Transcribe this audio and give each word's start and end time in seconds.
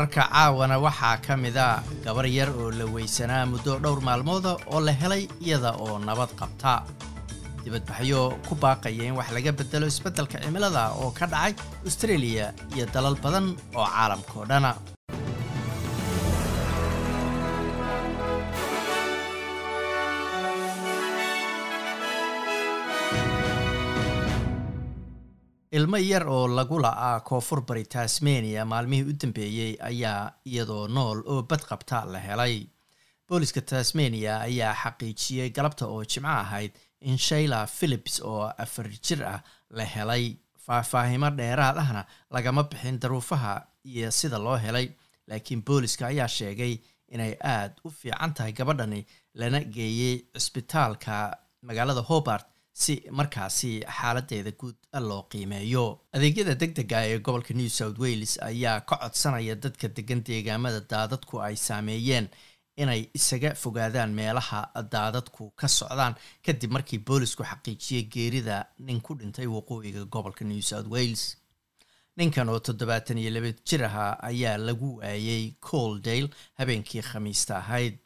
wararka 0.00 0.24
caawana 0.32 0.78
waxaa 0.80 1.20
ka 1.20 1.36
mida 1.36 1.82
gabar 2.04 2.24
yar 2.26 2.48
oo 2.56 2.70
la 2.72 2.84
weysanaa 2.88 3.44
muddo 3.52 3.76
dhowr 3.84 4.00
maalmooda 4.00 4.56
oo 4.72 4.80
la 4.80 4.92
helay 4.92 5.28
iyada 5.44 5.76
oo 5.76 5.98
nabad 5.98 6.30
qabta. 6.40 6.82
Dibadbaxyo 7.64 8.32
ku 8.48 8.54
baaqaya 8.56 9.04
in 9.04 9.12
wax 9.20 9.28
laga 9.36 9.52
bedelo 9.52 9.86
isbeddelka 9.92 10.40
cimilada 10.40 10.96
oo 10.96 11.10
ka 11.12 11.26
dhacay 11.26 11.52
austraeliya 11.84 12.46
iyo 12.74 12.86
dalal 12.94 13.16
badan 13.20 13.52
oo 13.76 13.84
caalamkao 13.84 14.44
dhana 14.48 14.72
ilmo 25.78 25.98
yar 26.02 26.24
oo 26.28 26.46
lagu 26.48 26.78
la'aa 26.82 27.20
koonfur 27.28 27.60
bari 27.68 27.84
tasmania 27.94 28.64
maalmihii 28.72 29.08
u 29.10 29.14
dambeeyey 29.22 29.72
ayaa 29.90 30.32
iyadoo 30.50 30.88
nool 30.88 31.18
oo 31.26 31.42
bad 31.42 31.62
qabta 31.68 32.04
la 32.12 32.18
helay. 32.18 32.66
Booliska 33.28 33.60
tasmania 33.60 34.40
ayaa 34.48 34.74
xaqiijiyey 34.82 35.50
galabta 35.56 35.86
oo 35.86 36.02
jimco 36.04 36.28
ahayd 36.28 36.72
in 37.00 37.18
shayla 37.18 37.66
philips 37.66 38.20
oo 38.20 38.42
afar 38.64 38.88
jir 39.06 39.22
ah 39.24 39.40
la 39.70 39.84
helay. 39.84 40.36
Faahfaahimo 40.66 41.30
dheeraad 41.38 41.76
ahna 41.78 42.02
lagama 42.30 42.62
bixin 42.62 42.98
daruufaha 43.00 43.54
iyo 43.84 44.10
sida 44.10 44.38
loo 44.38 44.56
helay 44.56 44.88
laakiin 45.28 45.62
booliska 45.64 46.06
ayaa 46.06 46.28
sheegay 46.28 46.78
inay 47.08 47.34
aad 47.54 47.72
u 47.84 47.90
fiican 47.90 48.34
tahay 48.34 48.52
gabadhani 48.52 49.06
lana 49.34 49.60
geeyey 49.60 50.16
cisbitaalka 50.34 51.14
magaalada 51.62 52.00
hobart 52.10 52.46
si 52.84 52.94
markaasi 53.18 53.70
xaaladeeda 53.96 54.52
guud 54.60 54.76
loo 55.08 55.22
qiimeeyo. 55.32 55.84
Adeegyada 56.16 56.54
deg 56.62 56.72
dega 56.78 57.02
ee 57.10 57.18
gobolka 57.18 57.54
new 57.54 57.68
south 57.68 57.98
wales 58.04 58.38
ayaa 58.50 58.80
ka 58.88 58.96
codsanaya 59.02 59.54
dadka 59.64 59.88
degan 59.96 60.22
deegaamada 60.28 60.80
daadadku 60.92 61.42
ay 61.46 61.56
saameeyeen 61.66 62.28
inay 62.82 63.02
isaga 63.18 63.50
fogaadaan 63.62 64.14
meelaha 64.18 64.60
daadadku 64.94 65.50
ka 65.60 65.68
socdaan. 65.68 66.14
Kadib 66.46 66.70
markii 66.76 66.98
boolisku 67.08 67.44
xaqiijiyey 67.50 68.04
geerida 68.14 68.56
nin 68.86 69.00
ku 69.00 69.14
dhintay 69.20 69.46
waqooyiga 69.56 70.04
gobolka 70.14 70.44
new 70.44 70.62
south 70.62 70.88
wales. 70.94 71.24
Ninkan 72.16 72.48
oo 72.48 72.58
toddobaatan 72.66 73.18
iyo 73.18 73.30
laba 73.36 73.50
jir 73.68 73.84
ahaa 73.88 74.12
ayaa 74.30 74.56
lagu 74.68 74.96
waayey 75.00 75.44
coldale 75.60 76.28
habeenkii 76.58 77.02
khamiista 77.10 77.58
ahayd. 77.62 77.98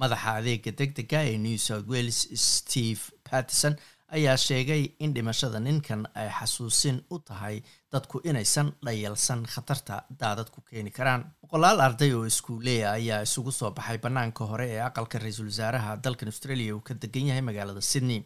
Madaxa 0.00 0.34
adeega 0.40 0.70
deg 0.78 0.90
dega 0.98 1.20
ee 1.30 1.38
new 1.38 1.56
south 1.58 1.88
wales 1.92 2.20
steve 2.48 3.00
patterson 3.30 3.74
ayaa 4.16 4.36
sheegay 4.36 4.82
in 5.04 5.12
dhimashada 5.14 5.58
ninkan 5.66 6.02
ay 6.20 6.28
xasuusin 6.38 6.96
u 7.14 7.18
tahay 7.28 7.56
dadku 7.92 8.20
inaysan 8.30 8.68
dhayalsan 8.86 9.40
khatarta 9.52 9.96
daadad 10.20 10.48
ku 10.54 10.60
keeni 10.68 10.90
karaan. 10.98 11.22
Boqolaal 11.42 11.80
arday 11.86 12.12
oo 12.18 12.24
iskuuleya 12.30 12.92
ayaa 12.98 13.20
isugu 13.28 13.52
soo 13.52 13.70
baxay 13.78 13.98
bannaanka 14.04 14.44
hore 14.50 14.66
ee 14.76 14.80
aqalka 14.88 15.18
ra'iisul 15.24 15.50
wasaaraha 15.52 15.96
dalkan 16.04 16.28
australia 16.32 16.74
uu 16.76 16.80
ka 16.88 16.94
degan 16.94 17.26
yahay 17.30 17.42
magaalada 17.48 17.80
sydney. 17.92 18.20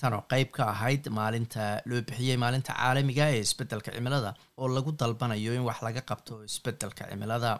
Tan 0.00 0.12
oo 0.18 0.22
qeyb 0.32 0.48
ka 0.56 0.62
ahayd 0.74 1.04
maalinta 1.18 1.82
loo 1.90 2.00
bixiyey 2.08 2.36
maalinta 2.44 2.72
caalamiga 2.78 3.26
ee 3.34 3.40
isbeddelka 3.46 3.90
cimilada 3.96 4.34
oo 4.58 4.68
lagu 4.76 4.90
dalbanayo 5.02 5.52
in 5.58 5.64
wax 5.68 5.78
laga 5.86 6.02
qabto 6.10 6.44
isbeddelka 6.50 7.04
cimilada. 7.10 7.52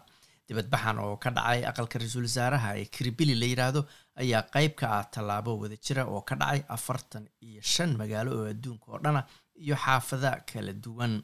Dibadbaxan 0.49 0.99
oo 1.05 1.17
ka 1.23 1.31
dhacay 1.37 1.61
aqalka 1.71 1.97
ra'iisul 2.01 2.27
wasaaraha 2.29 2.71
ee 2.81 2.85
kiribili 2.95 3.35
la 3.41 3.47
yidhaahdo 3.53 3.81
ayaa 4.23 4.43
qeyb 4.55 4.73
ka 4.81 4.87
ah 4.99 5.05
tallaabo 5.15 5.53
wadajira 5.63 6.03
oo 6.13 6.21
ka 6.29 6.35
dhacay 6.41 6.63
afartan 6.77 7.25
iyo 7.49 7.61
shan 7.73 7.91
magaalo 8.01 8.31
oo 8.39 8.47
adduunka 8.53 8.87
oo 8.93 8.99
dhana 9.05 9.21
iyo 9.65 9.77
xaafada 9.85 10.31
kala 10.51 10.73
duwan 10.85 11.15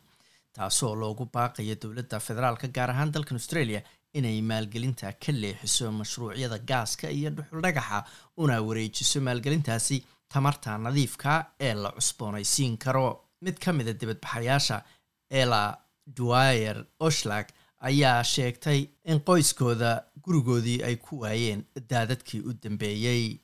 taasoo 0.56 0.94
loogu 1.02 1.24
baaqayo 1.34 1.74
dowladda 1.82 2.16
federaalka 2.26 2.66
gaar 2.76 2.90
ahaan 2.94 3.12
dalkan 3.14 3.38
australia 3.40 3.80
inay 4.18 4.38
maalgelinta 4.50 5.12
ka 5.22 5.32
leexiso 5.42 5.86
mashruucyada 6.00 6.58
gaaska 6.70 7.06
iyo 7.18 7.30
dhuxul 7.36 7.60
dhagaxa 7.66 7.98
una 8.42 8.56
wareejiso 8.68 9.18
maalgelintaasi 9.28 9.96
tamarta 10.32 10.78
nadiifka 10.86 11.30
ee 11.66 11.74
la 11.82 11.90
cusboonaysiin 11.96 12.74
karo. 12.84 13.06
Mid 13.44 13.56
ka 13.64 13.70
mida 13.72 13.92
dibadbaxayaasha 14.00 14.76
ela 15.40 15.60
dwyer 16.18 16.76
oshlag 17.06 17.46
ayaa 17.80 18.22
sheegtay 18.24 18.80
in 19.04 19.18
qoyskooda 19.28 19.90
gurigoodii 20.24 20.82
ay 20.88 20.96
ku 20.96 21.20
waayeen 21.22 21.64
daadadkii 21.90 22.40
u 22.48 22.52
dambeeyey. 22.62 23.38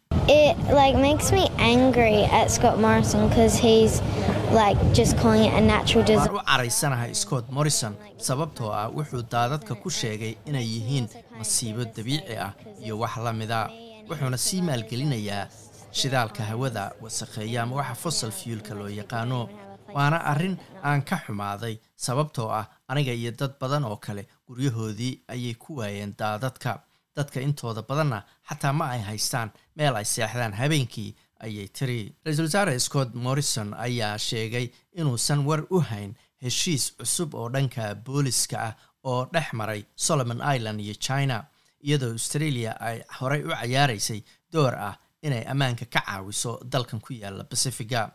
U 6.34 6.40
caraysanahay 6.46 7.14
scott 7.14 7.46
morrison 7.50 7.94
sababtoo 8.28 8.70
ah 8.72 8.88
wuxuu 8.96 9.22
daadadka 9.34 9.74
ku 9.74 9.90
sheegay 9.90 10.34
inay 10.46 10.64
yihiin 10.74 11.08
masiibo 11.38 11.84
dabiici 11.96 12.36
ah 12.46 12.52
iyo 12.84 12.98
wax 12.98 13.16
la 13.24 13.32
mida 13.32 13.70
wuxuuna 14.10 14.36
sii 14.46 14.62
maalgelinayaa 14.62 15.46
shidaalka 15.92 16.42
hawada 16.44 16.92
wasakheeya 17.02 17.62
ama 17.62 17.76
waxa 17.76 17.94
fossil 17.94 18.30
fuelka 18.30 18.74
loo 18.74 18.88
yaqaano 18.88 19.48
waana 19.94 20.18
arrin 20.32 20.56
aan 20.84 21.02
ka 21.02 21.16
xumaaday 21.26 21.78
sababtoo 21.96 22.48
ah 22.60 22.66
aniga 22.88 23.12
iyo 23.12 23.30
dad 23.40 23.52
badan 23.60 23.84
oo 23.84 23.96
kale 23.96 24.22
guryahoodii 24.46 25.14
ayay 25.28 25.54
ku 25.54 25.76
waayeen 25.78 26.14
daadadka 26.18 26.82
dadka. 27.16 27.40
Intooda 27.40 27.82
badanna 27.82 28.22
xataa 28.48 28.72
ma 28.72 28.90
ay 28.94 29.00
haystaan 29.00 29.50
meel 29.76 29.96
ay 29.96 30.04
seexdaan. 30.04 30.52
Habeenkii 30.60 31.14
ayay 31.44 31.68
tiri. 31.68 32.14
Ra'iisul 32.24 32.44
wasaare 32.48 32.78
scott 32.80 33.14
morrison 33.14 33.74
ayaa 33.74 34.18
sheegay 34.18 34.66
inuusan 34.98 35.44
war 35.46 35.62
u 35.70 35.80
hayn 35.80 36.14
heshiis 36.42 36.92
cusub 36.98 37.34
oo 37.34 37.48
dhanka 37.54 37.94
booliska 37.94 38.56
ah 38.68 38.74
oo 39.04 39.26
dhex 39.32 39.52
maray 39.52 39.84
solomon 39.96 40.40
island 40.56 40.80
iyo 40.80 40.94
china 40.94 41.44
iyadoo 41.86 42.12
australia 42.12 42.72
ay 42.80 42.98
horey 43.20 43.42
u 43.44 43.48
cayaaraysay 43.50 44.20
door 44.52 44.74
ah 44.74 44.94
inay 45.22 45.44
ammaanka 45.52 45.84
ka 45.94 46.00
caawiso 46.06 46.60
dalkan 46.72 47.00
ku 47.00 47.12
yaalla 47.12 47.44
bacifiga 47.50 48.10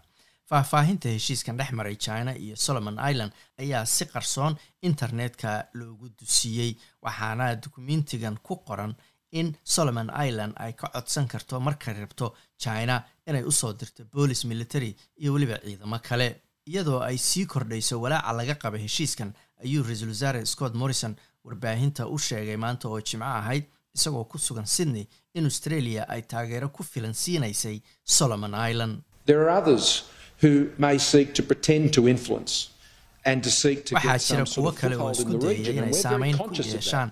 faahfaahinta 0.49 1.09
heshiiskan 1.15 1.57
dhex 1.57 1.71
maray 1.79 1.95
china 1.95 2.31
iyo 2.37 2.55
solomon 2.55 2.97
island 3.11 3.31
ayaa 3.63 3.85
si 3.85 4.05
qarsoon 4.05 4.55
internetka 4.81 5.51
loogu 5.73 6.09
dusiyey 6.19 6.71
waxaana 7.05 7.55
dukumentigan 7.63 8.37
ku 8.47 8.55
qoran 8.67 8.93
in 9.39 9.55
solomon 9.63 10.09
island 10.27 10.53
ay 10.57 10.73
ka 10.73 10.87
codsan 10.95 11.27
karto 11.27 11.59
markay 11.59 11.93
rabto 11.93 12.27
china 12.63 12.95
inay 13.27 13.43
u 13.43 13.51
soo 13.51 13.73
dirto 13.73 14.03
boolis 14.13 14.45
military 14.45 14.95
iyo 15.21 15.33
weliba 15.33 15.57
ciidamo 15.65 15.99
kale. 16.09 16.41
Iyadoo 16.71 16.99
ay 17.01 17.17
sii 17.17 17.45
kordhayso 17.45 18.01
walaaca 18.01 18.31
laga 18.37 18.55
qaba 18.63 18.77
heshiiskan 18.77 19.33
ayuu 19.63 19.83
ra'iisul 19.83 20.09
wasaare 20.13 20.45
scott 20.45 20.73
morrison 20.81 21.15
warbaahinta 21.45 22.07
u 22.07 22.17
sheegay 22.19 22.57
maanta 22.57 22.87
oo 22.89 22.99
jimco 23.01 23.25
ahayd 23.25 23.63
isagoo 23.95 24.23
ku 24.31 24.37
sugan 24.37 24.65
sydney 24.65 25.07
in 25.33 25.45
australia 25.45 26.05
ay 26.13 26.21
taageero 26.21 26.69
ku 26.69 26.83
filan 26.83 27.13
siinaysay 27.13 27.81
solomon 28.03 28.53
island 28.69 29.01
waxaa 33.95 34.17
jira 34.27 34.45
kuwo 34.55 34.71
kale 34.79 34.95
oo 35.03 35.11
isku 35.11 35.33
dayaya 35.43 35.71
inay 35.79 35.93
saameyn 36.03 36.37
ku 36.37 36.49
yeeshaan 36.59 37.09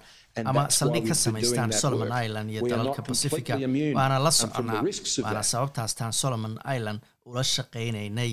ama 0.49 0.61
saldhig 0.77 1.05
ka 1.09 1.15
samaystaan 1.23 1.71
solomon 1.81 2.11
island 2.25 2.47
iyo 2.53 2.61
dalalka 2.71 3.01
pacifica 3.09 3.53
waana 3.97 4.17
la 4.25 4.31
soconaa 4.41 4.81
waana 5.25 5.43
sababtaastaan 5.53 6.13
solomon 6.21 6.53
island 6.75 6.99
ula 7.29 7.43
shaqaynaynay 7.55 8.31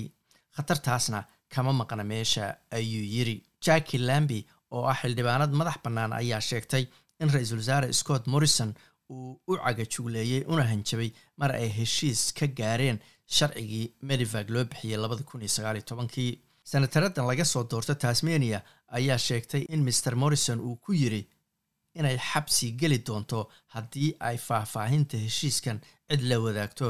khatartaasna 0.55 1.19
kama 1.53 1.71
maqna 1.81 2.03
meesha 2.11 2.45
ayuu 2.77 3.05
yiri 3.15 3.35
jacki 3.65 3.97
lambi 4.09 4.39
oo 4.75 4.83
ah 4.91 4.97
xildhibaanad 5.01 5.51
madax 5.59 5.77
bannaan 5.85 6.11
ayaa 6.21 6.41
sheegtay 6.49 6.83
in 7.21 7.29
ra'iisul 7.35 7.59
wasaare 7.63 7.87
scott 8.01 8.23
morrison 8.33 8.71
uu 9.09 9.39
u 9.47 9.57
cagajugleeyey 9.63 10.43
una 10.47 10.63
hanjabay 10.71 11.11
mar 11.37 11.51
ay 11.55 11.69
heshiis 11.77 12.33
ka 12.37 12.47
gaareen 12.47 12.99
sharcigii 13.35 13.93
medivag 14.01 14.49
loo 14.49 14.65
bixiyey 14.65 14.97
labada 14.97 15.23
kun 15.23 15.41
iyo 15.41 15.49
sagaaliyo 15.55 15.85
tobankii. 15.89 16.41
Senataradan 16.63 17.27
laga 17.27 17.45
soo 17.45 17.63
doorto 17.63 17.93
tasmania 17.95 18.59
ayaa 18.97 19.17
sheegtay 19.17 19.61
in 19.73 19.83
maer 19.83 20.15
morrison 20.15 20.59
uu 20.59 20.75
ku 20.75 20.93
yiri 20.93 21.21
inay 21.99 22.17
xabsi 22.29 22.71
geli 22.79 22.97
doonto 23.07 23.39
haddii 23.73 24.15
ay 24.19 24.37
faahfaahinta 24.37 25.17
heshiiskan 25.17 25.79
cid 26.09 26.21
la 26.29 26.39
wadaagto. 26.39 26.87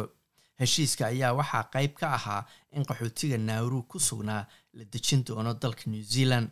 Heshiiska 0.60 1.06
ayaa 1.08 1.34
waxaa 1.40 1.64
qayb 1.74 1.94
ka 2.00 2.08
ahaa 2.18 2.46
in 2.72 2.84
qaxootiga 2.90 3.38
nauru 3.38 3.84
ku 3.84 4.00
sugnaa 4.00 4.44
la 4.74 4.84
dejin 4.94 5.24
doono 5.28 5.54
dalka 5.54 5.84
new 5.92 6.02
zealand 6.14 6.50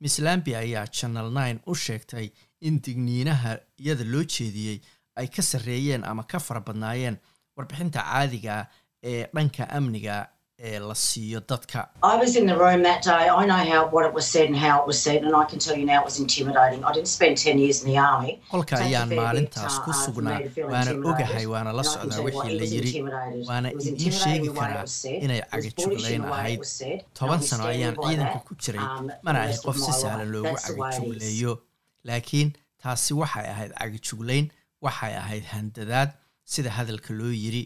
miss 0.00 0.18
lambi 0.18 0.54
ayaa 0.54 0.86
channel 0.86 1.30
nine 1.38 1.58
u 1.66 1.74
sheegtay 1.74 2.30
in 2.60 2.80
digniinaha 2.86 3.58
iyada 3.82 4.04
loo 4.04 4.24
jeediyey 4.24 4.80
ay 5.16 5.26
ka 5.28 5.42
sarreeyeen 5.42 6.04
ama 6.04 6.22
ka 6.32 6.38
fara 6.40 6.60
badnaayeen 6.60 7.16
warbixinta 7.56 8.00
caadiga 8.02 8.66
ee 9.02 9.26
dhanka 9.34 9.68
amniga 9.78 10.16
ee 10.58 10.78
la 10.78 10.94
siiyo 10.94 11.40
dadka. 11.48 11.88
Qolka 18.50 18.76
ayaan 18.86 19.08
maalintaas 19.20 19.76
ku 19.84 19.92
sugnaa 20.04 20.40
waana 20.72 20.90
ogahay 21.10 21.46
waana 21.52 21.72
la 21.78 21.84
socdaa 21.92 22.20
wixii 22.26 22.58
la 22.60 22.64
yiri 22.74 22.92
waana 23.48 23.68
idiin 23.72 24.12
sheegi 24.22 24.50
karaa 24.58 24.84
inay 25.24 25.40
cagajuglayn 25.50 26.22
ahayd 26.24 26.60
toban 27.18 27.40
sano 27.48 27.64
ayaan 27.74 27.96
ciidanka 28.04 28.38
ku 28.48 28.54
jiray. 28.62 28.86
mana 29.22 29.38
ahi 29.46 29.56
qof 29.66 29.76
si 29.84 29.92
sahlan 30.02 30.28
loogu 30.34 30.56
cagajugleeyo 30.66 31.52
laakiin 32.08 32.52
taasi 32.82 33.14
waxay 33.14 33.46
ahayd 33.54 33.72
cagijuglayn 33.80 34.46
waxay 34.82 35.14
ahayd 35.22 35.44
handadaad 35.54 36.10
sida 36.44 36.70
hadalka 36.78 37.14
loo 37.20 37.30
yiri 37.44 37.62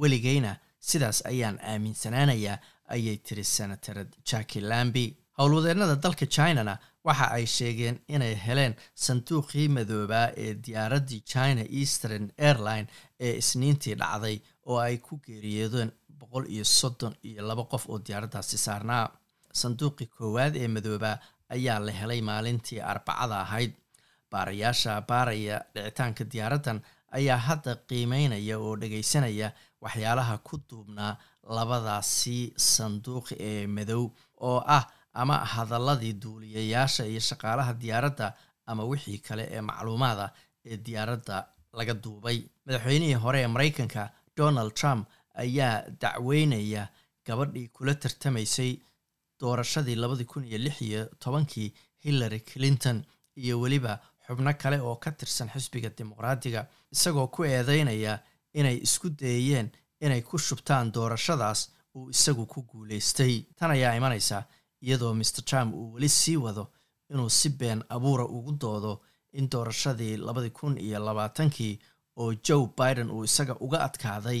weligayna 0.00 0.52
sidaas 0.90 1.18
ayaan 1.30 1.58
aaminsanaanayaa 1.72 2.58
ayay 2.94 3.16
tiri 3.26 3.44
senatarad 3.56 4.10
jacki 4.30 4.60
lambi. 4.70 5.06
Howlwadeennada 5.38 5.96
dalka 6.04 6.26
chinana 6.36 6.74
waxa 7.06 7.26
ay 7.36 7.44
sheegeen 7.56 7.96
inay 8.14 8.34
heleen 8.46 8.74
sanduuqii 9.06 9.66
madoobaa 9.76 10.28
ee 10.44 10.52
diyaaraddii 10.66 11.20
china 11.32 11.62
eastern 11.80 12.24
airline 12.48 12.86
ee 13.26 13.32
isniintii 13.42 13.94
dhacday 14.02 14.36
oo 14.70 14.78
ay 14.86 14.96
ku 15.06 15.14
geeriyoodeen 15.26 15.90
boqol 16.20 16.44
iyo 16.54 16.64
soddon 16.64 17.14
iyo 17.28 17.42
laba 17.48 17.64
qof 17.72 17.84
oo 17.92 17.98
diyaaraddaasi 18.06 18.58
saarnaa. 18.66 19.04
Sanduuqii 19.62 20.06
koowaad 20.16 20.54
ee 20.62 20.68
madoobaa 20.76 21.16
ayaa 21.56 21.78
la 21.86 21.92
helay 22.00 22.20
maalintii 22.30 22.80
arbacada 22.92 23.36
ahayd. 23.44 23.72
Baarayaasha 24.30 25.00
baaraya 25.08 25.56
dhicitaanka 25.74 26.24
diyaaraddan 26.32 26.78
ayaa 27.18 27.38
hadda 27.48 27.72
qiimeynaya 27.88 28.54
oo 28.64 28.72
dhagaysanaya 28.82 29.48
waxyaalaha 29.84 30.34
ku 30.46 30.54
duubnaa 30.68 31.12
labadaasi 31.56 32.36
sanduuq 32.56 33.26
ee 33.48 33.66
madow 33.76 34.02
oo 34.48 34.58
ah 34.76 34.84
ama 35.12 35.36
hadaladii 35.54 36.12
duuliyayaasha 36.22 37.02
iyo 37.10 37.20
shaqaalaha 37.28 37.72
diyaaradda 37.82 38.26
ama 38.70 38.82
wixii 38.90 39.18
kale 39.26 39.44
ee 39.56 39.60
macluumaada 39.68 40.26
ee 40.70 40.76
diyaaradda 40.86 41.36
laga 41.78 41.94
duubay. 42.04 42.38
Madaxweynihii 42.66 43.14
hore 43.24 43.38
ee 43.42 43.46
maraykanka 43.54 44.02
donald 44.36 44.72
trump 44.80 45.08
ayaa 45.44 45.74
dacweynaya 46.02 46.82
gabadhii 47.26 47.68
kula 47.76 47.94
tartamaysay 47.94 48.72
doorashadii 49.40 49.94
labadii 50.02 50.24
kun 50.32 50.44
iyo 50.44 50.58
lix 50.58 50.76
iyo 50.82 51.02
tobankii 51.22 51.72
hillary 52.04 52.40
clinton 52.40 52.98
iyo 53.36 53.60
weliba 53.60 53.92
xubno 54.26 54.52
kale 54.62 54.78
oo 54.88 54.96
ka 54.96 55.10
tirsan 55.18 55.48
xisbiga 55.54 55.90
dimuqraadiga 55.98 56.60
isagoo 56.94 57.26
ku 57.34 57.40
eedeynaya 57.44 58.14
inay 58.58 58.76
isku 58.86 59.08
dayeen 59.20 59.68
inay 60.04 60.22
ku 60.28 60.36
shubtaan 60.46 60.92
doorashadaas 60.94 61.60
uu 61.96 62.10
isagu 62.14 62.44
ku 62.52 62.60
guulaystay 62.70 63.34
tan 63.58 63.70
ayaa 63.76 63.94
imanaysa 64.00 64.38
iyadoo 64.84 65.14
maer 65.18 65.42
trump 65.48 65.70
uu 65.74 65.92
weli 65.94 66.08
sii 66.08 66.36
wado 66.44 66.64
inuu 67.12 67.30
si 67.38 67.48
been 67.58 67.80
abuura 67.94 68.24
ugu 68.36 68.52
doodo 68.62 68.92
in 69.38 69.46
doorashadii 69.52 70.16
labadii 70.26 70.50
kun 70.58 70.74
iyo 70.86 70.98
labaatankii 71.06 71.74
oo 72.20 72.32
joe 72.46 72.66
biden 72.78 73.10
uu 73.14 73.24
isaga 73.28 73.54
uga 73.66 73.78
adkaaday 73.86 74.40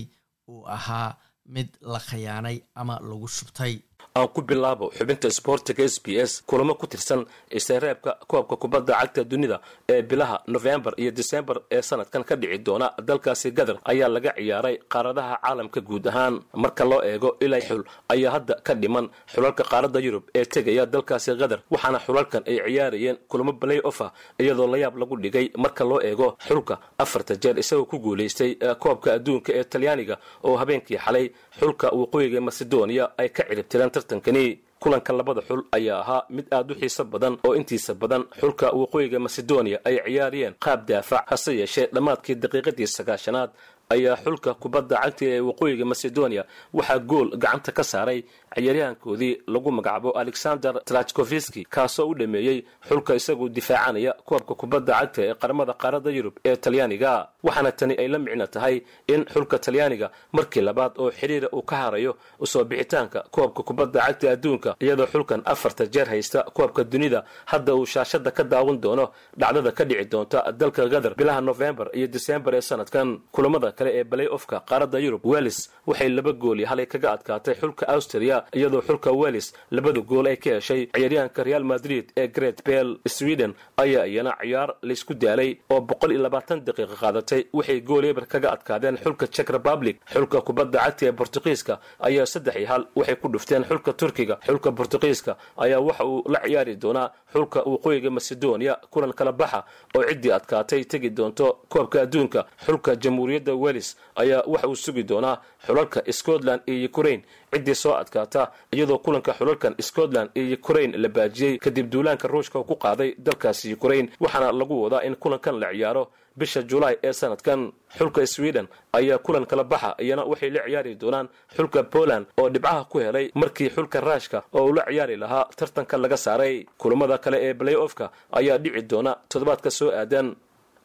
uu 0.50 0.62
ahaa 0.76 1.16
mid 1.54 1.68
la 1.92 1.98
khayaanay 2.08 2.58
ama 2.80 2.94
lagu 3.08 3.28
shubtay 3.28 3.74
aan 4.16 4.28
ku 4.34 4.40
bilaabo 4.48 4.86
xubinta 4.96 5.28
sboortiga 5.38 5.84
s 5.84 5.96
b 6.04 6.16
s 6.16 6.32
kulamo 6.48 6.74
ku 6.80 6.86
tirsan 6.86 7.20
istareebka 7.58 8.10
koobka 8.30 8.56
kubadda 8.62 8.92
cagta 9.00 9.22
dunida 9.24 9.60
ee 9.92 10.00
bilaha 10.02 10.36
nofembar 10.52 10.94
iyo 10.96 11.10
disembar 11.18 11.56
ee 11.70 11.82
sanadkan 11.82 12.24
ka 12.24 12.34
dhici 12.36 12.58
doona. 12.66 12.88
Dalkaasi 13.08 13.50
gadar 13.52 13.76
ayaa 13.84 14.08
laga 14.08 14.32
ciyaaray 14.38 14.76
qaaradaha 14.92 15.34
caalamka 15.42 15.80
guud 15.88 16.06
ahaan. 16.06 16.34
Marka 16.62 16.84
loo 16.90 17.02
eego 17.10 17.36
ilaa 17.44 17.60
xul 17.68 17.82
ayaa 18.08 18.30
hadda 18.36 18.54
ka 18.66 18.74
dhiman 18.74 19.06
xulalka 19.32 19.62
qaaradda 19.70 20.00
yurub 20.00 20.24
ee 20.34 20.44
tegaya 20.44 20.86
dalkaasi 20.86 21.36
gadar 21.36 21.60
waxaana 21.70 21.98
xulalkan 22.06 22.42
ay 22.48 22.56
ciyaarayeen 22.66 23.16
kulamo 23.28 23.52
balay 23.52 23.80
ofa 23.84 24.12
iyadoo 24.38 24.66
layaab 24.72 24.96
lagu 24.96 25.16
dhigay. 25.20 25.50
Marka 25.56 25.84
loo 25.84 26.00
eego 26.00 26.36
xulka 26.48 26.78
afarta 26.98 27.34
jeer 27.42 27.58
isagoo 27.58 27.84
ku 27.84 27.98
guulaystay 27.98 28.56
koobka 28.80 29.12
adduunka 29.16 29.52
ee 29.52 29.64
talyaaniga 29.64 30.16
oo 30.44 30.56
habeenkii 30.56 30.96
xalay 31.04 31.26
xulka 31.60 31.86
waqooyiga 31.92 32.40
macedonia 32.40 33.10
ay 33.18 33.28
ka 33.28 33.42
ciribtireen 33.48 33.90
tartankani 34.06 34.58
kulanka 34.80 35.12
labada 35.12 35.40
xul 35.48 35.62
ayaa 35.72 36.00
ahaa 36.00 36.22
mid 36.30 36.46
aad 36.52 36.70
u 36.70 36.74
xiiso 36.74 37.04
badan 37.04 37.38
oo 37.46 37.54
intiisa 37.54 37.94
badan 37.94 38.22
xulka 38.40 38.66
waqooyiga 38.80 39.18
macedonia 39.18 39.78
ay 39.84 39.96
ciyaariyeen 40.06 40.54
qaab 40.64 40.86
daafac 40.88 41.24
hase 41.30 41.52
yeeshee 41.60 41.86
dhammaadkii 41.94 42.34
daqiiqadii 42.42 42.86
sagaashanaad 42.86 43.50
ayaa 43.94 44.16
xulka 44.24 44.54
kubadda 44.54 44.96
cagta 45.02 45.24
ee 45.32 45.40
waqooyiga 45.48 45.84
macedonia 45.84 46.42
waxaa 46.74 46.98
gool 47.10 47.28
gacanta 47.42 47.72
ka 47.72 47.84
saaray 47.84 48.20
ciyaaryahankoodii 48.54 49.32
lagu 49.46 49.70
magacaabo 49.70 50.10
alexander 50.18 50.74
trachkoviski 50.84 51.64
kaasoo 51.64 52.08
u 52.10 52.14
dhameeyey 52.14 52.58
xulka 52.88 53.14
isagoo 53.14 53.48
difaacanaya 53.48 54.12
koobka 54.28 54.54
kubadda 54.54 54.92
cagta 55.00 55.20
ee 55.28 55.34
qaramada 55.34 55.72
qaaradda 55.72 56.10
yurub 56.10 56.34
ee 56.44 56.56
talyaaniga. 56.56 57.28
Waxaana 57.46 57.72
tani 57.72 57.94
ay 57.98 58.08
la 58.08 58.18
micno 58.18 58.46
tahay 58.46 58.82
in 59.06 59.24
xulka 59.32 59.58
talyaaniga 59.58 60.10
markii 60.32 60.60
labaad 60.68 60.92
oo 60.98 61.10
xiriira 61.10 61.48
uu 61.52 61.62
ka 61.62 61.76
harayo 61.76 62.16
u 62.40 62.46
soo 62.46 62.64
bixitaanka 62.64 63.20
koobka 63.30 63.62
kubadda 63.62 64.00
cagta 64.06 64.30
adduunka 64.32 64.70
iyadoo 64.80 65.06
xulkan 65.12 65.40
afarta 65.44 65.86
jeer 65.86 66.08
haysta 66.08 66.42
koobka 66.56 66.84
dunida 66.84 67.24
hadda 67.46 67.74
uu 67.74 67.86
shaashada 67.86 68.30
ka 68.30 68.44
daawan 68.44 68.80
doono 68.80 69.10
dhacdada 69.40 69.70
ka 69.72 69.84
dhici 69.84 70.04
doonta 70.12 70.52
dalka 70.52 70.88
gadar 70.88 71.14
bilaha 71.14 71.40
nofembar 71.40 71.88
iyo 71.94 72.06
disembar 72.06 72.54
ee 72.54 72.60
sanadkan. 72.60 73.20
Kulamada 73.32 73.72
kale 73.78 73.90
ee 74.00 74.04
balay 74.04 74.28
ofka 74.36 74.60
qaaradda 74.70 74.98
yurub 75.04 75.24
welis 75.32 75.58
waxay 75.86 76.08
laba 76.08 76.32
gool 76.32 76.58
iyo 76.60 76.68
halay 76.68 76.86
kaga 76.86 77.08
adkaatay 77.16 77.54
xulka 77.60 77.84
austria 77.94 78.44
iyadoo 78.58 78.82
xulka 78.88 79.10
welis 79.12 79.52
labada 79.70 80.00
gool 80.00 80.26
ay 80.26 80.36
ka 80.36 80.50
heshay. 80.56 80.86
Ciyaaryahanka 80.94 81.44
real 81.44 81.64
madrid 81.64 82.04
ee 82.16 82.26
great 82.28 82.64
bell 82.64 82.96
sweden 83.16 83.54
ayaa 83.76 84.06
iyana 84.06 84.32
ciyaar 84.40 84.74
laysku 84.82 85.14
daalay 85.14 85.56
oo 85.70 85.80
boqol 85.80 86.12
iyo 86.12 86.22
labaatan 86.22 86.60
daqiiqa 86.66 86.96
qaadatay. 87.02 87.42
Waxay 87.52 87.80
gool 87.80 88.04
eber 88.04 88.26
kaga 88.26 88.48
adkaadeen 88.56 88.96
xulka 89.04 89.26
czech 89.26 89.48
republic 89.50 89.96
xulka 90.12 90.40
kubadda 90.40 90.78
cagta 90.84 91.06
ee 91.06 91.12
bortuqiiska 91.12 91.78
ayaa 92.00 92.26
saddex 92.26 92.56
iyo 92.56 92.66
hal. 92.72 92.82
Waxay 92.96 93.16
ku 93.16 93.28
dhufteen 93.28 93.64
xulka 93.64 93.92
turkiga 93.92 94.38
xulka 94.46 94.70
bortuqiiska 94.70 95.36
ayaa 95.64 95.80
waxa 95.80 96.04
uu 96.04 96.22
la 96.32 96.40
ciyaari 96.46 96.76
doonaa. 96.76 97.10
Xulka 97.32 97.60
waqooyiga 97.72 98.10
macedonia 98.10 98.74
kulan 98.90 99.12
kala 99.12 99.32
baxa 99.32 99.64
oo 99.96 100.02
ciddii 100.08 100.32
adkaatay 100.32 100.84
tegi 100.84 101.10
doonto 101.10 101.46
koobka 101.68 102.02
adduunka. 102.02 102.46
Xulka 102.66 102.96
jamhuuriyadda 102.96 103.54
welis 103.66 103.88
ayaa 104.22 104.42
waxa 104.52 104.68
uu 104.68 104.76
sugi 104.84 105.02
doonaa 105.10 105.36
xulalka 105.66 106.00
scotland 106.18 106.60
iyo 106.66 106.88
ukrain 106.90 107.20
ciddii 107.52 107.74
soo 107.82 107.94
adkaata 108.02 108.42
iyadoo 108.72 108.98
kulanka 109.04 109.32
xulalkan 109.38 109.74
scotland 109.88 110.30
iyo 110.40 110.56
ukrain 110.60 110.90
la 111.02 111.08
baajiyey 111.08 111.58
kadib 111.58 111.90
duulaanka 111.92 112.28
ruushka 112.28 112.62
ku 112.70 112.74
qaaday 112.84 113.10
dalkaasi 113.26 113.74
ukrain 113.74 114.06
waxaana 114.20 114.52
lagu 114.52 114.82
wadaa 114.84 115.02
in 115.08 115.14
kulankan 115.16 115.58
la 115.62 115.68
ciyaaro 115.72 116.04
bisha 116.40 116.60
julaay 116.62 116.96
ee 117.02 117.12
sanadkan. 117.12 117.72
Xulka 117.98 118.26
sweden 118.26 118.66
ayaa 118.92 119.18
kulan 119.18 119.46
kala 119.50 119.64
baxa 119.64 119.94
iyana 120.04 120.22
waxay 120.30 120.50
la 120.50 120.60
ciyaari 120.66 120.92
doonaan 121.00 121.28
xulka 121.56 121.82
poland 121.94 122.26
oo 122.40 122.48
dhibcaha 122.54 122.84
ku 122.90 122.98
helay 122.98 123.30
markii 123.34 123.70
xulka 123.76 124.00
raashka 124.00 124.38
oo 124.52 124.64
uu 124.68 124.72
la 124.76 124.84
ciyaari 124.84 125.16
lahaa 125.16 125.48
tartanka 125.56 125.96
laga 125.96 126.16
saaray. 126.16 126.66
Kulamada 126.78 127.18
kale 127.18 127.38
ee 127.46 127.54
balay 127.54 127.74
ofka 127.86 128.10
ayaa 128.32 128.58
dhici 128.58 128.82
doona 128.90 129.16
toddobaadka 129.30 129.70
soo 129.70 129.90
aadan 130.00 130.36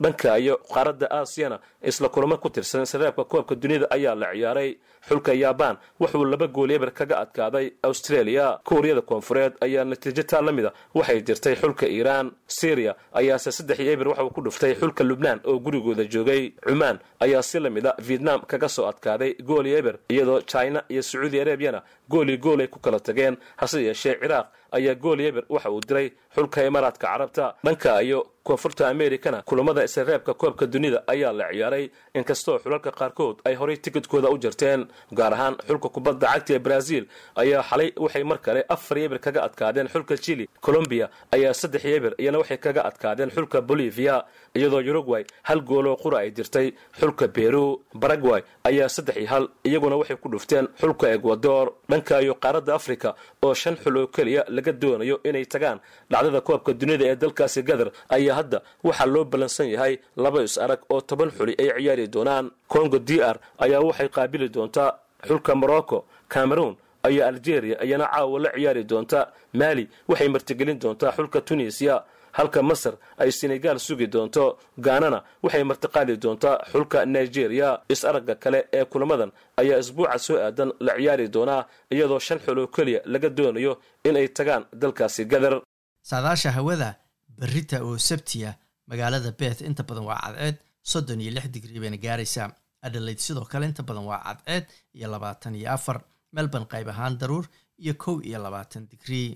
dhanka 0.02 0.38
iyo 0.40 0.58
qaaradda 0.74 1.08
aasiyana 1.12 1.60
isla 1.84 2.10
kulamo 2.10 2.38
ku 2.38 2.50
tirsan. 2.50 2.86
Sareebka 2.86 3.24
koobka 3.24 3.56
dunida 3.56 3.88
ayaa 3.92 4.16
la 4.16 4.28
ciyaaray? 4.34 4.78
Xulka 5.08 5.34
yabaan 5.34 5.78
wuxuu 6.00 6.26
laba 6.26 6.48
gool 6.48 6.72
eber 6.72 6.92
kaga 6.94 7.16
adkaaday 7.24 7.72
australia. 7.84 8.60
Kuuriyada 8.64 9.02
koonfureed 9.02 9.54
ayaa 9.62 9.84
natiijo 9.86 10.24
taa 10.24 10.42
la 10.42 10.52
mida 10.52 10.72
waxay 10.96 11.22
jirtay 11.22 11.56
xulka 11.56 11.86
iiraan. 11.88 12.32
Syriya 12.48 12.96
ayaase 13.14 13.52
saddex 13.52 13.80
iyo 13.80 13.92
eber 13.92 14.08
waxauu 14.08 14.30
ku 14.30 14.42
dhuftay 14.42 14.74
xulka 14.76 15.04
lubnaan 15.04 15.40
oo 15.46 15.60
gurigooda 15.60 16.04
joogay. 16.06 16.54
Cumaan 16.68 17.00
ayaa 17.20 17.42
si 17.42 17.60
la 17.60 17.70
mida 17.70 17.96
vietnam 18.00 18.42
kaga 18.48 18.70
soo 18.70 18.86
adkaaday 18.90 19.34
gool 19.44 19.66
eber 19.68 19.96
iyadoo 20.10 20.42
china 20.42 20.84
iyo 20.90 21.02
sacuudi 21.02 21.42
arabiyana 21.42 21.82
goolii 22.10 22.38
gool 22.38 22.62
ay 22.62 22.68
ku 22.68 22.80
kala 22.80 23.00
tageen. 23.00 23.38
Hase 23.58 23.82
yeeshee 23.84 24.16
ciraaq 24.22 24.48
ayaa 24.72 24.96
gool 24.96 25.20
eber 25.20 25.44
waxa 25.50 25.70
uu 25.72 25.82
diray 25.82 26.12
xulka 26.36 26.66
imaaraadka 26.66 27.08
carabta. 27.08 27.56
Dhanka 27.66 28.02
iyo 28.04 28.28
koonfurta 28.44 28.88
amerikana 28.90 29.42
kulamada 29.42 29.84
isreebka 29.84 30.34
koobka 30.34 30.66
dunida 30.66 31.04
ayaa 31.08 31.32
la 31.34 31.46
ciyaaray. 31.54 31.90
Inkastoo 32.16 32.60
xulalka 32.60 32.92
qaarkood 32.92 33.36
ay 33.46 33.56
horay 33.56 33.78
tikidkooda 33.78 34.30
u 34.30 34.38
jarteen 34.44 34.88
gaar 35.14 35.34
ahaan 35.34 35.56
xulka 35.68 35.90
kubadda 35.90 36.28
cagta 36.34 36.54
ee 36.54 36.60
brazil 36.60 37.04
ayaa 37.36 37.64
xalay 37.70 37.90
waxay 37.98 38.24
mar 38.24 38.40
kale 38.42 38.62
afar 38.70 38.98
yeber 38.98 39.20
kaga 39.20 39.44
adkaadeen 39.48 39.88
xulka 39.88 40.18
chili 40.18 40.50
colombiya 40.62 41.10
ayaa 41.32 41.54
saddex 41.54 41.84
yeber 41.86 42.14
iyana 42.18 42.38
waxay 42.42 42.58
kaga 42.58 42.82
adkaadeen 42.90 43.30
xulka 43.36 43.62
bolivia 43.62 44.24
iyadoo 44.56 44.82
uruguay 44.92 45.24
hal 45.44 45.62
gooloo 45.62 45.96
qura 46.04 46.18
ay 46.20 46.32
dirtay 46.32 46.74
xulka 47.00 47.28
beru 47.28 47.82
baragway 47.94 48.42
ayaa 48.64 48.90
saddex 48.90 49.16
iyo 49.18 49.28
hal 49.34 49.46
iyaguna 49.64 49.96
waxay 49.96 50.18
ku 50.18 50.30
dhufteen 50.30 50.68
xulka 50.82 51.06
ecuador. 51.14 51.74
Dhanka 51.90 52.22
iyo 52.22 52.34
qaaradda 52.36 52.76
africa 52.76 53.14
oo 53.44 53.54
shan 53.54 53.76
xul 53.84 53.98
oo 53.98 54.08
keliya 54.08 54.44
laga 54.50 54.72
doonayo 54.72 55.20
inay 55.24 55.46
tagaan 55.46 55.80
dhacdada 56.12 56.42
koobka 56.42 56.74
dunida 56.74 57.06
ee 57.12 57.16
dalkaasi 57.16 57.64
gadar 57.64 57.92
ayaa 58.10 58.31
hadda 58.40 58.62
waxaa 58.84 59.06
loo 59.06 59.24
ballansan 59.26 59.70
yahay 59.70 60.00
laba 60.18 60.44
is 60.44 60.58
arag 60.58 60.80
oo 60.90 61.02
toban 61.02 61.32
xuli 61.32 61.54
ay 61.60 61.70
ciyaari 61.78 62.08
doonaan. 62.08 62.52
Congo 62.68 63.00
d 63.00 63.22
r 63.22 63.38
ayaa 63.60 63.82
waxay 63.82 64.10
qaabili 64.10 64.50
doontaa 64.50 64.90
xulka 65.28 65.56
morocco 65.56 66.06
cameroon 66.30 66.76
ayaa 67.04 67.28
algeria 67.28 67.78
iyana 67.84 68.06
caawa 68.08 68.40
la 68.40 68.50
ciyaari 68.56 68.84
doonta. 68.84 69.20
Mali 69.54 69.90
waxay 70.08 70.28
martigelin 70.30 70.80
doontaa 70.80 71.12
xulka 71.18 71.42
tunisiya 71.42 72.04
halka 72.32 72.64
masar 72.64 72.94
ay 73.18 73.32
senegaal 73.32 73.80
sugi 73.80 74.08
doonto. 74.08 74.58
Gaanana 74.80 75.20
waxay 75.44 75.64
martiqaadi 75.64 76.18
doontaa 76.18 76.58
xulka 76.72 77.06
nigeria. 77.06 77.80
Is-aragga 77.90 78.36
kale 78.36 78.68
ee 78.74 78.86
kulamadan 78.86 79.32
ayaa 79.58 79.80
isbuuca 79.84 80.18
soo 80.20 80.38
aadan 80.40 80.72
la 80.80 80.94
ciyaari 80.98 81.28
doonaa 81.36 81.66
iyadoo 81.92 82.20
shan 82.20 82.40
xul 82.40 82.58
oo 82.60 82.68
keliya 82.68 83.02
laga 83.06 83.30
doonayo 83.30 83.74
in 84.08 84.16
ay 84.16 84.28
tagaan 84.28 84.64
dalkaasi 84.74 85.26
gadar 85.26 85.62
saadaasha 86.04 86.52
hawada 86.52 86.96
berrita 87.42 87.78
oo 87.88 87.98
sabtiya 88.10 88.52
magaalada 88.90 89.32
beth 89.40 89.62
inta 89.70 89.84
badan 89.90 90.06
waa 90.10 90.20
cadceed 90.26 90.58
soddon 90.92 91.22
iyo 91.22 91.32
lix 91.36 91.48
digrii 91.56 91.80
bayna 91.84 91.98
gaaraysaa. 92.06 92.50
Adelaide 92.86 93.22
sidoo 93.26 93.46
kale 93.52 93.66
inta 93.70 93.84
badan 93.90 94.06
waa 94.12 94.22
cadceed 94.28 94.66
iyo 94.98 95.08
labaatan 95.14 95.56
iyo 95.60 95.68
afar. 95.76 95.98
Melbourne 96.36 96.68
qayb 96.72 96.88
ahaan 96.94 97.18
daruur 97.22 97.46
iyo 97.84 97.94
kow 98.04 98.18
iyo 98.28 98.40
labaatan 98.46 98.88
digrii 98.92 99.30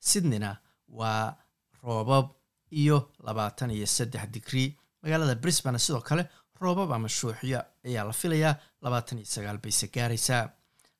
sydneyna 0.00 0.50
waa 0.98 1.36
roobab 1.82 2.26
iyo 2.70 2.98
labaatan 3.26 3.70
iyo 3.70 3.86
saddex 3.86 4.26
digrii 4.34 4.68
magaalada 5.02 5.34
brisbane 5.42 5.78
sidoo 5.78 6.00
kale 6.08 6.22
roobab 6.60 6.92
ama 6.92 7.08
shuuxyo 7.08 7.60
ayaa 7.86 8.04
la 8.08 8.12
filayaa 8.20 8.54
labaatan 8.84 9.18
iyo 9.18 9.26
sagaal 9.34 9.58
bayse 9.64 9.86
gaaraysaa. 9.94 10.44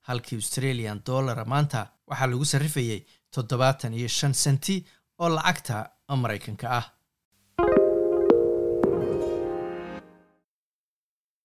Halkii 0.09 0.37
australian 0.43 0.99
dollara 1.07 1.45
maanta 1.45 1.81
waxaa 2.09 2.27
lagu 2.33 2.45
sarrifayay 2.53 3.01
toddobaatan 3.35 3.95
iyo 3.95 4.09
shan 4.09 4.35
senti 4.35 4.77
oo 5.19 5.29
lacagta 5.29 5.77
maraykanka 6.17 6.67
ah 6.71 6.85